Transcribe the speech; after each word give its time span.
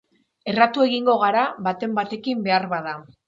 Erratu 0.53 0.85
egingo 0.85 1.15
gara 1.25 1.43
baten 1.69 1.95
batekin 1.99 2.43
beharbada... 2.49 2.97